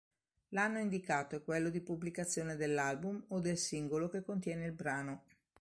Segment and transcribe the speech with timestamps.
[0.47, 5.25] L'anno indicato è quello di pubblicazione dell'album o del singolo che contiene il brano.